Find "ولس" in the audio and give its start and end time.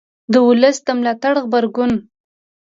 0.47-0.77